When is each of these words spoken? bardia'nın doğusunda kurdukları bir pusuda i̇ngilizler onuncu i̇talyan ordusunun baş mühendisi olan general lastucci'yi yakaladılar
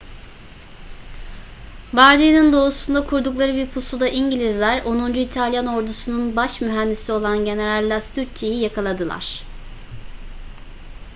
bardia'nın 1.93 2.53
doğusunda 2.53 3.05
kurdukları 3.07 3.55
bir 3.55 3.69
pusuda 3.69 4.07
i̇ngilizler 4.07 4.81
onuncu 4.83 5.19
i̇talyan 5.21 5.65
ordusunun 5.67 6.35
baş 6.35 6.61
mühendisi 6.61 7.11
olan 7.11 7.45
general 7.45 7.89
lastucci'yi 7.89 8.59
yakaladılar 8.59 9.43